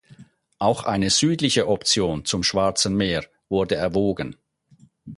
Auch 0.57 0.85
eine 0.85 1.11
südliche 1.11 1.67
Option 1.67 2.25
zum 2.25 2.41
Schwarzen 2.41 2.95
Meer 2.95 3.23
wurde 3.49 3.75
erwogen. 3.75 4.35